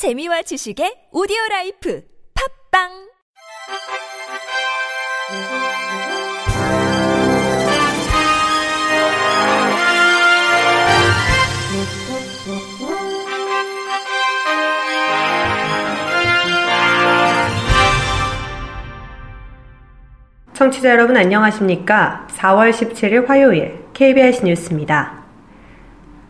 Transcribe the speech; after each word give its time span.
재미와 0.00 0.40
지식의 0.40 1.12
오디오 1.12 1.36
라이프 1.50 2.02
팝빵 2.72 2.88
청취자 20.54 20.88
여러분 20.88 21.18
안녕하십니까? 21.18 22.26
4월 22.30 22.70
17일 22.70 23.26
화요일 23.26 23.84
KBS 23.92 24.46
뉴스입니다. 24.46 25.20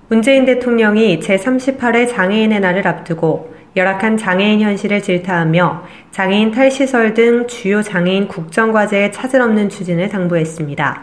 문재인 0.09 0.45
대통령이 0.45 1.21
제38회 1.21 2.11
장애인의 2.11 2.59
날을 2.59 2.89
앞두고 2.89 3.60
열악한 3.77 4.16
장애인 4.16 4.61
현실을 4.61 5.00
질타하며 5.00 5.85
장애인 6.11 6.50
탈시설 6.50 7.14
등 7.14 7.46
주요 7.46 7.82
장애인 7.82 8.26
국정과제에 8.26 9.12
차질 9.12 9.40
없는 9.40 9.68
추진을 9.68 10.08
당부했습니다. 10.08 11.03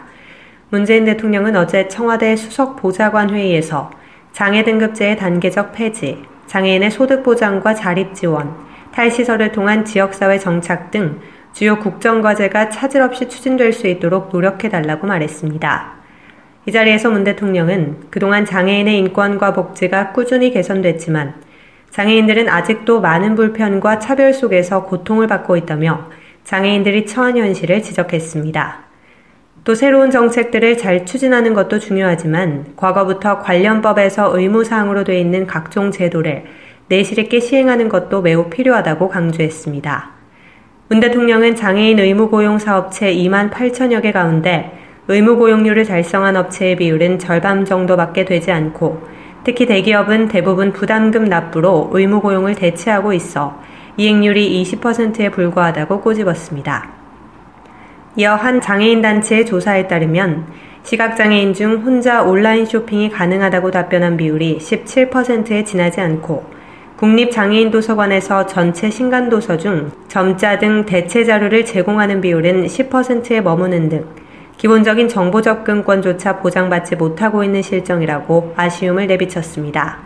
문재인 0.70 1.06
대통령은 1.06 1.56
어제 1.56 1.88
청와대 1.88 2.36
수석 2.36 2.76
보좌관 2.76 3.30
회의에서 3.30 3.90
장애 4.32 4.64
등급제의 4.64 5.16
단계적 5.16 5.72
폐지, 5.72 6.22
장애인의 6.46 6.90
소득 6.90 7.22
보장과 7.22 7.74
자립 7.74 8.14
지원, 8.14 8.54
탈시설을 8.92 9.52
통한 9.52 9.86
지역사회 9.86 10.38
정착 10.38 10.90
등 10.90 11.20
주요 11.54 11.78
국정과제가 11.78 12.68
차질 12.68 13.00
없이 13.00 13.28
추진될 13.28 13.72
수 13.72 13.86
있도록 13.86 14.28
노력해달라고 14.30 15.06
말했습니다. 15.06 15.92
이 16.66 16.72
자리에서 16.72 17.08
문 17.08 17.24
대통령은 17.24 17.96
그동안 18.10 18.44
장애인의 18.44 18.98
인권과 18.98 19.54
복지가 19.54 20.12
꾸준히 20.12 20.50
개선됐지만 20.50 21.47
장애인들은 21.90 22.48
아직도 22.48 23.00
많은 23.00 23.34
불편과 23.34 23.98
차별 23.98 24.32
속에서 24.32 24.84
고통을 24.84 25.26
받고 25.26 25.56
있다며 25.56 26.08
장애인들이 26.44 27.06
처한 27.06 27.36
현실을 27.36 27.82
지적했습니다. 27.82 28.88
또 29.64 29.74
새로운 29.74 30.10
정책들을 30.10 30.78
잘 30.78 31.04
추진하는 31.04 31.52
것도 31.52 31.78
중요하지만 31.78 32.72
과거부터 32.76 33.40
관련법에서 33.40 34.38
의무사항으로 34.38 35.04
되어 35.04 35.18
있는 35.18 35.46
각종 35.46 35.90
제도를 35.90 36.44
내실 36.88 37.18
있게 37.18 37.40
시행하는 37.40 37.90
것도 37.90 38.22
매우 38.22 38.48
필요하다고 38.48 39.08
강조했습니다. 39.08 40.10
문 40.88 41.00
대통령은 41.00 41.54
장애인 41.54 41.98
의무고용 41.98 42.58
사업체 42.58 43.14
2만 43.14 43.50
8천여 43.50 44.00
개 44.00 44.10
가운데 44.10 44.72
의무고용률을 45.08 45.84
달성한 45.84 46.36
업체의 46.36 46.76
비율은 46.76 47.18
절반 47.18 47.66
정도밖에 47.66 48.24
되지 48.24 48.50
않고 48.50 49.06
특히 49.44 49.66
대기업은 49.66 50.28
대부분 50.28 50.72
부담금 50.72 51.24
납부로 51.24 51.90
의무 51.92 52.20
고용을 52.20 52.54
대체하고 52.54 53.12
있어 53.12 53.60
이행률이 53.96 54.62
20%에 54.62 55.30
불과하다고 55.30 56.00
꼬집었습니다. 56.00 56.88
이어 58.16 58.34
한 58.34 58.60
장애인 58.60 59.02
단체의 59.02 59.46
조사에 59.46 59.88
따르면 59.88 60.46
시각장애인 60.82 61.54
중 61.54 61.82
혼자 61.84 62.22
온라인 62.22 62.64
쇼핑이 62.64 63.10
가능하다고 63.10 63.70
답변한 63.70 64.16
비율이 64.16 64.58
17%에 64.58 65.64
지나지 65.64 66.00
않고 66.00 66.58
국립장애인도서관에서 66.96 68.46
전체 68.46 68.90
신간도서 68.90 69.56
중 69.58 69.90
점자 70.08 70.58
등 70.58 70.84
대체 70.84 71.24
자료를 71.24 71.64
제공하는 71.64 72.20
비율은 72.20 72.66
10%에 72.66 73.40
머무는 73.40 73.88
등 73.88 74.04
기본적인 74.58 75.08
정보 75.08 75.40
접근권조차 75.40 76.40
보장받지 76.40 76.96
못하고 76.96 77.44
있는 77.44 77.62
실정이라고 77.62 78.54
아쉬움을 78.56 79.06
내비쳤습니다. 79.06 80.00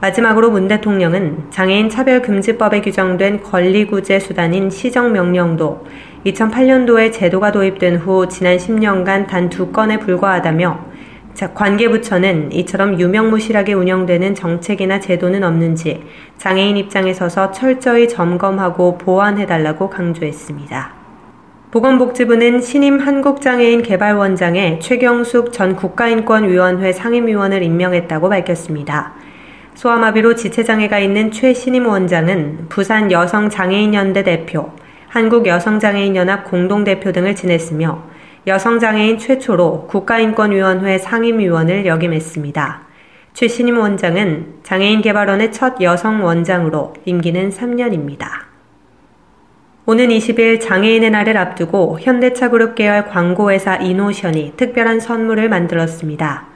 마지막으로 0.00 0.50
문 0.50 0.68
대통령은 0.68 1.50
장애인 1.50 1.90
차별 1.90 2.22
금지법에 2.22 2.80
규정된 2.80 3.42
권리 3.42 3.86
구제 3.86 4.18
수단인 4.18 4.70
시정 4.70 5.12
명령도 5.12 5.84
2008년도에 6.24 7.12
제도가 7.12 7.52
도입된 7.52 7.96
후 7.96 8.26
지난 8.26 8.56
10년간 8.56 9.26
단 9.26 9.50
두 9.50 9.70
건에 9.70 9.98
불과하다며 9.98 10.90
관계부처는 11.54 12.52
이처럼 12.52 12.98
유명무실하게 12.98 13.74
운영되는 13.74 14.34
정책이나 14.34 15.00
제도는 15.00 15.44
없는지 15.44 16.02
장애인 16.38 16.78
입장에 16.78 17.12
서서 17.12 17.52
철저히 17.52 18.08
점검하고 18.08 18.96
보완해달라고 18.96 19.90
강조했습니다. 19.90 20.99
보건복지부는 21.70 22.60
신임 22.62 22.98
한국장애인 22.98 23.82
개발원장에 23.82 24.80
최경숙 24.80 25.52
전 25.52 25.76
국가인권위원회 25.76 26.92
상임위원을 26.92 27.62
임명했다고 27.62 28.28
밝혔습니다. 28.28 29.12
소아마비로 29.74 30.34
지체장애가 30.34 30.98
있는 30.98 31.30
최신임 31.30 31.86
원장은 31.86 32.66
부산 32.68 33.12
여성장애인연대 33.12 34.24
대표, 34.24 34.72
한국여성장애인연합 35.10 36.50
공동대표 36.50 37.12
등을 37.12 37.36
지냈으며 37.36 38.02
여성장애인 38.48 39.18
최초로 39.18 39.86
국가인권위원회 39.86 40.98
상임위원을 40.98 41.86
역임했습니다. 41.86 42.80
최신임 43.32 43.78
원장은 43.78 44.54
장애인 44.64 45.02
개발원의 45.02 45.52
첫 45.52 45.80
여성 45.80 46.24
원장으로 46.24 46.94
임기는 47.04 47.50
3년입니다. 47.50 48.39
오는 49.90 50.06
20일 50.06 50.60
장애인의 50.60 51.10
날을 51.10 51.36
앞두고 51.36 51.98
현대차그룹 52.00 52.76
계열 52.76 53.06
광고회사 53.06 53.78
이노션이 53.78 54.52
특별한 54.56 55.00
선물을 55.00 55.48
만들었습니다. 55.48 56.46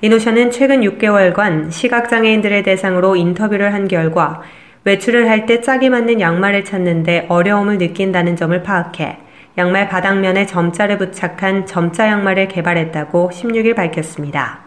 이노션은 0.00 0.50
최근 0.50 0.80
6개월간 0.80 1.70
시각장애인들을 1.70 2.64
대상으로 2.64 3.14
인터뷰를 3.14 3.72
한 3.74 3.86
결과 3.86 4.42
외출을 4.82 5.28
할 5.28 5.46
때 5.46 5.60
짝이 5.60 5.88
맞는 5.88 6.20
양말을 6.20 6.64
찾는데 6.64 7.26
어려움을 7.28 7.78
느낀다는 7.78 8.34
점을 8.34 8.60
파악해 8.60 9.18
양말 9.56 9.88
바닥면에 9.88 10.46
점자를 10.46 10.98
부착한 10.98 11.66
점자 11.66 12.08
양말을 12.08 12.48
개발했다고 12.48 13.30
16일 13.32 13.76
밝혔습니다. 13.76 14.62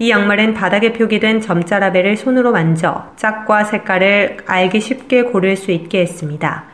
이 0.00 0.10
양말은 0.10 0.54
바닥에 0.54 0.92
표기된 0.92 1.40
점자 1.40 1.78
라벨을 1.78 2.16
손으로 2.16 2.50
만져 2.50 3.12
짝과 3.14 3.62
색깔을 3.62 4.38
알기 4.46 4.80
쉽게 4.80 5.22
고를 5.22 5.54
수 5.54 5.70
있게 5.70 6.00
했습니다. 6.00 6.71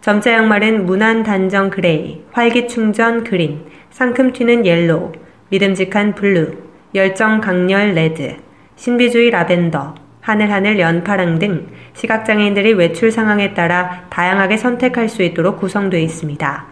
점자 0.00 0.32
양말은 0.32 0.86
무난 0.86 1.22
단정 1.22 1.68
그레이, 1.68 2.22
활기 2.32 2.68
충전 2.68 3.22
그린, 3.22 3.66
상큼 3.90 4.32
튀는 4.32 4.64
옐로우, 4.64 5.12
믿음직한 5.50 6.14
블루, 6.14 6.54
열정 6.94 7.42
강렬 7.42 7.92
레드, 7.92 8.36
신비주의 8.76 9.30
라벤더, 9.30 9.94
하늘하늘 10.22 10.78
연파랑 10.80 11.38
등 11.38 11.66
시각장애인들이 11.92 12.72
외출 12.72 13.10
상황에 13.12 13.52
따라 13.52 14.06
다양하게 14.08 14.56
선택할 14.56 15.10
수 15.10 15.22
있도록 15.22 15.60
구성되어 15.60 16.00
있습니다. 16.00 16.66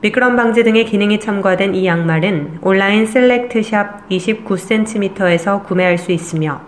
미끄럼 0.00 0.36
방지 0.36 0.64
등의 0.64 0.86
기능이 0.86 1.20
첨가된 1.20 1.74
이 1.74 1.86
양말은 1.86 2.60
온라인 2.62 3.04
셀렉트샵 3.04 4.08
29cm에서 4.08 5.64
구매할 5.64 5.98
수 5.98 6.12
있으며 6.12 6.62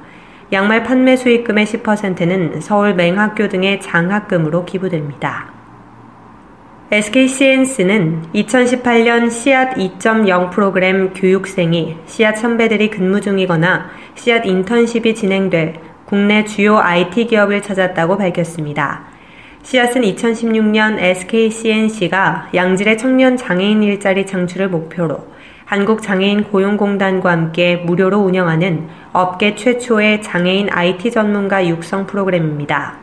양말 0.53 0.83
판매 0.83 1.17
수익금의 1.17 1.65
10%는 1.65 2.61
서울 2.61 2.95
맹학교 2.95 3.49
등의 3.49 3.81
장학금으로 3.81 4.67
기부됩니다. 4.67 5.52
SKCNC는 6.93 8.27
2018년 8.35 9.31
씨앗 9.31 9.77
2.0 9.77 10.51
프로그램 10.51 11.15
교육생이 11.15 11.97
씨앗 12.05 12.37
선배들이 12.37 12.91
근무 12.91 13.23
중이거나 13.23 13.89
씨앗 14.15 14.45
인턴십이 14.45 15.15
진행될 15.15 15.77
국내 16.05 16.45
주요 16.45 16.77
IT 16.77 17.29
기업을 17.29 17.63
찾았다고 17.63 18.19
밝혔습니다. 18.19 19.05
씨앗은 19.63 20.03
2016년 20.03 20.99
SKCNC가 20.99 22.51
양질의 22.53 22.99
청년 22.99 23.39
장애인 23.39 23.83
일자리 23.83 24.27
창출을 24.27 24.69
목표로 24.69 25.29
한국장애인 25.65 26.45
고용공단과 26.45 27.31
함께 27.31 27.77
무료로 27.77 28.19
운영하는 28.19 28.89
업계 29.15 29.55
최초의 29.55 30.21
장애인 30.21 30.69
IT 30.71 31.11
전문가 31.11 31.67
육성 31.67 32.07
프로그램입니다. 32.07 33.02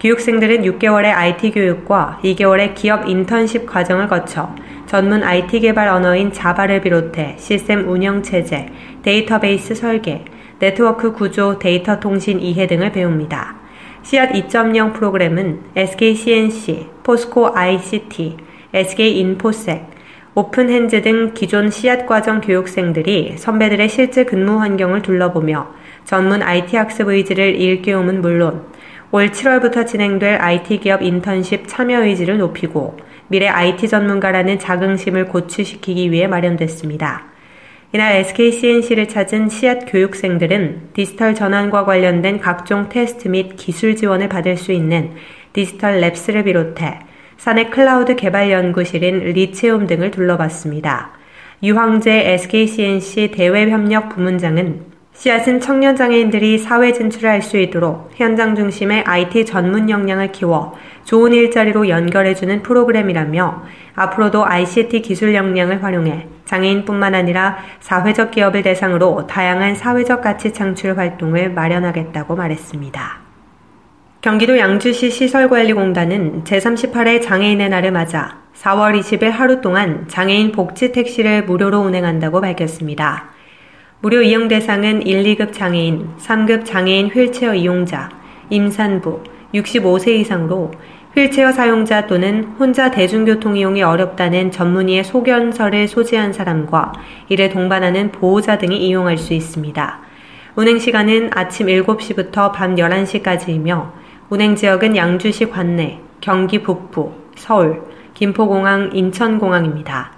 교육생들은 0.00 0.62
6개월의 0.62 1.12
IT 1.14 1.52
교육과 1.52 2.20
2개월의 2.22 2.74
기업 2.74 3.08
인턴십 3.08 3.66
과정을 3.66 4.08
거쳐 4.08 4.54
전문 4.86 5.22
IT 5.22 5.60
개발 5.60 5.88
언어인 5.88 6.32
자바를 6.32 6.82
비롯해 6.82 7.36
시스템 7.38 7.88
운영 7.88 8.22
체제, 8.22 8.66
데이터베이스 9.02 9.74
설계, 9.74 10.24
네트워크 10.58 11.12
구조, 11.12 11.58
데이터 11.58 11.98
통신 12.00 12.40
이해 12.40 12.66
등을 12.66 12.92
배웁니다. 12.92 13.56
씨앗 14.02 14.32
2.0 14.32 14.92
프로그램은 14.92 15.60
SK 15.74 16.12
C&C, 16.12 16.88
포스코 17.02 17.56
ICT, 17.56 18.36
SK인포섹, 18.74 19.94
오픈핸즈 20.34 21.02
등 21.02 21.32
기존 21.32 21.70
씨앗 21.70 22.06
과정 22.06 22.40
교육생들이 22.40 23.34
선배들의 23.36 23.88
실제 23.88 24.24
근무 24.24 24.58
환경을 24.58 25.02
둘러보며 25.02 25.68
전문 26.04 26.42
IT 26.42 26.76
학습 26.76 27.08
의지를 27.08 27.54
일깨움은 27.54 28.20
물론 28.20 28.64
올 29.14 29.30
7월부터 29.30 29.86
진행될 29.86 30.42
IT 30.42 30.80
기업 30.80 31.00
인턴십 31.00 31.68
참여 31.68 32.02
의지를 32.02 32.38
높이고 32.38 32.96
미래 33.28 33.46
IT 33.46 33.86
전문가라는 33.86 34.58
자긍심을 34.58 35.28
고취시키기 35.28 36.10
위해 36.10 36.26
마련됐습니다. 36.26 37.26
이날 37.92 38.16
SK 38.16 38.36
C&C를 38.36 39.06
찾은 39.06 39.50
씨앗 39.50 39.84
교육생들은 39.86 40.88
디지털 40.94 41.36
전환과 41.36 41.84
관련된 41.84 42.40
각종 42.40 42.88
테스트 42.88 43.28
및 43.28 43.54
기술 43.54 43.94
지원을 43.94 44.28
받을 44.28 44.56
수 44.56 44.72
있는 44.72 45.12
디지털 45.52 46.00
랩스를 46.00 46.44
비롯해 46.44 46.98
사내 47.36 47.66
클라우드 47.66 48.16
개발 48.16 48.50
연구실인 48.50 49.20
리체움 49.20 49.86
등을 49.86 50.10
둘러봤습니다. 50.10 51.12
유황재 51.62 52.32
SKCNC 52.32 53.30
대외협력 53.30 54.08
부문장은 54.08 54.93
씨앗은 55.14 55.60
청년 55.60 55.94
장애인들이 55.94 56.58
사회 56.58 56.92
진출을 56.92 57.30
할수 57.30 57.56
있도록 57.56 58.10
현장 58.14 58.56
중심의 58.56 59.04
IT 59.06 59.46
전문 59.46 59.88
역량을 59.88 60.32
키워 60.32 60.76
좋은 61.04 61.32
일자리로 61.32 61.88
연결해주는 61.88 62.62
프로그램이라며 62.62 63.62
앞으로도 63.94 64.44
ICT 64.44 65.02
기술 65.02 65.34
역량을 65.34 65.84
활용해 65.84 66.26
장애인뿐만 66.46 67.14
아니라 67.14 67.58
사회적 67.78 68.32
기업을 68.32 68.62
대상으로 68.62 69.26
다양한 69.28 69.76
사회적 69.76 70.20
가치 70.20 70.52
창출 70.52 70.98
활동을 70.98 71.50
마련하겠다고 71.50 72.34
말했습니다. 72.34 73.20
경기도 74.20 74.58
양주시 74.58 75.10
시설관리공단은 75.10 76.42
제38회 76.44 77.22
장애인의 77.22 77.68
날을 77.68 77.92
맞아 77.92 78.38
4월 78.56 78.98
20일 78.98 79.30
하루 79.30 79.60
동안 79.60 80.08
장애인 80.08 80.52
복지 80.52 80.92
택시를 80.92 81.44
무료로 81.44 81.78
운행한다고 81.80 82.40
밝혔습니다. 82.40 83.33
무료 84.04 84.20
이용 84.20 84.48
대상은 84.48 85.00
1, 85.06 85.22
2급 85.22 85.54
장애인, 85.54 86.10
3급 86.18 86.66
장애인 86.66 87.08
휠체어 87.08 87.54
이용자, 87.54 88.10
임산부, 88.50 89.22
65세 89.54 90.08
이상으로 90.08 90.72
휠체어 91.16 91.52
사용자 91.52 92.06
또는 92.06 92.44
혼자 92.58 92.90
대중교통 92.90 93.56
이용이 93.56 93.82
어렵다는 93.82 94.50
전문의의 94.50 95.04
소견서를 95.04 95.88
소지한 95.88 96.34
사람과 96.34 96.92
이를 97.30 97.48
동반하는 97.48 98.12
보호자 98.12 98.58
등이 98.58 98.76
이용할 98.76 99.16
수 99.16 99.32
있습니다. 99.32 100.00
운행 100.54 100.78
시간은 100.78 101.30
아침 101.32 101.68
7시부터 101.68 102.52
밤 102.52 102.74
11시까지이며 102.74 103.90
운행 104.28 104.54
지역은 104.54 104.96
양주시 104.96 105.48
관내, 105.48 105.98
경기 106.20 106.62
북부, 106.62 107.14
서울, 107.36 107.80
김포공항, 108.12 108.90
인천공항입니다. 108.92 110.13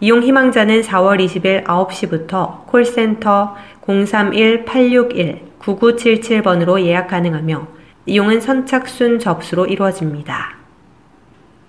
이용 0.00 0.22
희망자는 0.22 0.82
4월 0.82 1.18
20일 1.24 1.64
9시부터 1.64 2.66
콜센터 2.66 3.56
031-861-9977번으로 3.84 6.80
예약 6.82 7.08
가능하며 7.08 7.66
이용은 8.06 8.40
선착순 8.40 9.18
접수로 9.18 9.66
이루어집니다. 9.66 10.56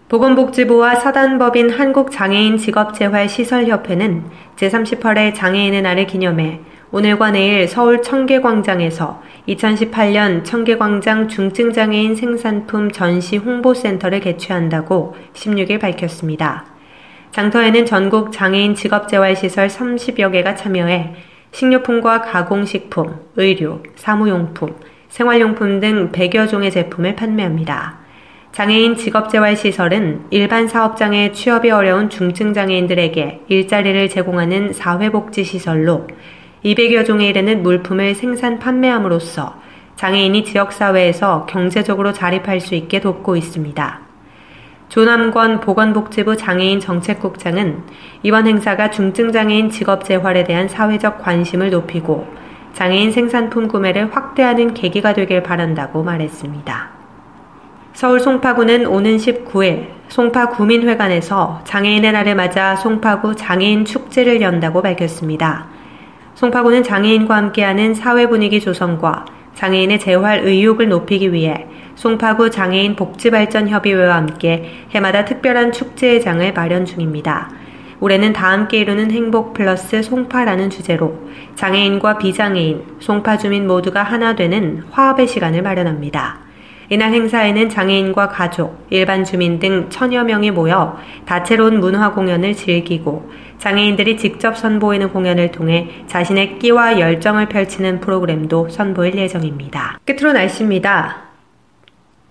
보건복지부와 0.10 0.94
사단법인 0.96 1.72
한국장애인 1.72 2.58
직업재활시설협회는 2.58 4.26
제38회 4.58 5.34
장애인의 5.34 5.82
날을 5.82 6.06
기념해 6.06 6.60
오늘과 6.92 7.32
내일 7.32 7.68
서울 7.68 8.02
청계광장에서 8.02 9.22
2018년 9.48 10.44
청계광장 10.44 11.28
중증장애인 11.28 12.16
생산품 12.16 12.92
전시 12.92 13.38
홍보센터를 13.38 14.20
개최한다고 14.20 15.16
16일 15.34 15.80
밝혔습니다. 15.80 16.79
장터에는 17.31 17.86
전국 17.86 18.31
장애인 18.31 18.76
직업재활시설 18.76 19.68
30여 19.68 20.31
개가 20.31 20.56
참여해 20.56 21.14
식료품과 21.52 22.22
가공식품, 22.22 23.20
의류, 23.36 23.84
사무용품, 23.96 24.76
생활용품 25.10 25.80
등 25.80 26.12
100여 26.12 26.50
종의 26.50 26.72
제품을 26.72 27.16
판매합니다. 27.16 28.00
장애인 28.52 28.96
직업재활시설은 28.96 30.26
일반 30.31 30.68
사업장에 30.68 31.31
취업이 31.31 31.70
어려운 31.70 32.10
중증 32.10 32.54
장애인들에게 32.54 33.42
일자리를 33.48 34.10
제공하는 34.10 34.74
사회복지시설로 34.74 36.08
200여 36.66 37.06
종에 37.06 37.28
이르는 37.28 37.64
물품을 37.64 38.16
생산 38.16 38.60
판매함으로써 38.60 39.56
장애인이 39.96 40.46
지역사회에서 40.46 41.46
경제적으로 41.46 42.12
자립할 42.12 42.60
수 42.60 42.75
있게 42.75 43.00
돕고 43.00 43.36
있습니다. 43.36 44.09
조남권 44.89 45.59
보건복지부 45.59 46.36
장애인 46.36 46.80
정책국장은 46.80 47.83
이번 48.24 48.47
행사가 48.47 48.89
중증장애인 48.89 49.69
직업 49.69 50.03
재활에 50.03 50.44
대한 50.44 50.68
사회적 50.68 51.21
관심을 51.21 51.69
높이고 51.69 52.27
장애인 52.74 53.12
생산품 53.12 53.68
구매를 53.68 54.15
확대하는 54.15 54.74
계기가 54.74 55.13
되길 55.13 55.44
바란다고 55.44 56.03
말했습니다. 56.03 56.89
서울 57.94 58.19
송파구는 58.19 58.88
오는 58.88 59.18
19일 59.18 59.89
송파구민회관에서 60.07 61.62
장애인의 61.65 62.12
날을 62.12 62.33
맞아 62.33 62.75
송파구 62.75 63.36
장애인 63.36 63.86
축제를 63.86 64.41
연다고 64.41 64.81
밝혔습니다. 64.81 65.68
송파구는 66.33 66.81
장애인과 66.81 67.36
함께하는 67.36 67.94
사회 67.94 68.27
분위기 68.27 68.59
조성과 68.59 69.25
장애인의 69.60 70.00
재활 70.00 70.40
의욕을 70.46 70.88
높이기 70.88 71.34
위해 71.34 71.66
송파구 71.96 72.50
장애인 72.50 72.96
복지발전협의회와 72.96 74.16
함께 74.16 74.86
해마다 74.92 75.26
특별한 75.26 75.74
축제의 75.74 76.22
장을 76.22 76.54
마련 76.54 76.86
중입니다. 76.86 77.50
올해는 78.00 78.32
다 78.32 78.52
함께 78.52 78.80
이루는 78.80 79.12
행복 79.12 79.54
플러스 79.54 80.02
송파라는 80.02 80.70
주제로 80.70 81.28
장애인과 81.56 82.20
비장애인, 82.20 82.84
송파 83.00 83.38
주민 83.38 83.68
모두가 83.68 84.02
하나 84.02 84.34
되는 84.34 84.82
화합의 84.92 85.28
시간을 85.28 85.62
마련합니다. 85.62 86.40
이날 86.88 87.12
행사에는 87.12 87.68
장애인과 87.68 88.30
가족, 88.30 88.88
일반 88.90 89.26
주민 89.26 89.60
등 89.60 89.90
천여 89.90 90.24
명이 90.24 90.52
모여 90.52 90.98
다채로운 91.26 91.82
문화 91.82 92.14
공연을 92.14 92.56
즐기고 92.56 93.30
장애인들이 93.60 94.18
직접 94.18 94.58
선보이는 94.58 95.10
공연을 95.10 95.52
통해 95.52 95.90
자신의 96.08 96.60
끼와 96.60 97.00
열정을 97.00 97.48
펼치는 97.48 98.00
프로그램도 98.00 98.70
선보일 98.70 99.16
예정입니다. 99.16 100.00
끝으로 100.06 100.34
날씨입니다. 100.34 101.30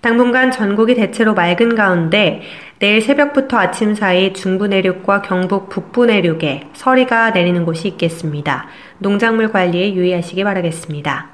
당분간 0.01 0.51
전국이 0.51 0.95
대체로 0.95 1.35
맑은 1.35 1.75
가운데 1.75 2.43
내일 2.79 3.01
새벽부터 3.03 3.59
아침 3.59 3.95
사이 3.95 4.33
중부 4.33 4.69
내륙과 4.69 5.23
경북 5.23 5.69
북부 5.69 6.07
내륙에 6.07 6.69
서리가 6.73 7.31
내리는 7.31 7.65
곳이 7.65 7.89
있겠습니다. 7.89 8.67
농작물 8.99 9.51
관리에 9.51 9.95
유의하시기 9.95 10.45
바라겠습니다. 10.45 11.31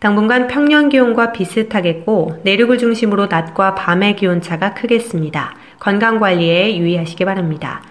당분간 0.00 0.48
평년 0.48 0.88
기온과 0.88 1.30
비슷하겠고 1.30 2.40
내륙을 2.42 2.78
중심으로 2.78 3.26
낮과 3.26 3.74
밤의 3.74 4.16
기온차가 4.16 4.74
크겠습니다. 4.74 5.54
건강 5.80 6.20
관리에 6.20 6.76
유의하시기 6.78 7.24
바랍니다. 7.24 7.82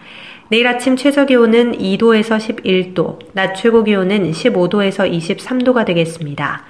내일 0.47 0.67
아침 0.67 0.95
최저 0.95 1.25
기온은 1.25 1.77
2도에서 1.77 2.37
11도, 2.37 3.19
낮 3.33 3.53
최고 3.55 3.83
기온은 3.83 4.31
15도에서 4.31 5.11
23도가 5.11 5.85
되겠습니다. 5.85 6.63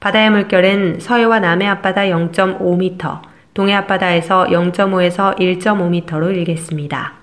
바다의 0.00 0.30
물결은 0.30 1.00
서해와 1.00 1.40
남해 1.40 1.66
앞바다 1.66 2.02
0.5m, 2.02 3.20
동해 3.54 3.72
앞바다에서 3.74 4.48
0.5에서 4.50 5.38
1.5m로 5.38 6.36
일겠습니다. 6.36 7.14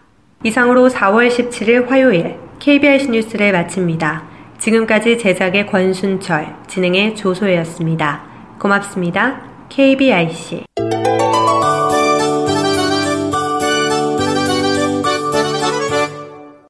이상으로 0.43 0.89
4월 0.89 1.29
17일 1.29 1.87
화요일 1.87 2.37
KBS 2.59 3.09
뉴스를 3.11 3.51
마칩니다. 3.51 4.23
지금까지 4.57 5.17
제작의 5.17 5.67
권순철, 5.67 6.55
진행의 6.67 7.15
조소혜였습니다. 7.15 8.23
고맙습니다. 8.59 9.41
KBIC 9.69 10.63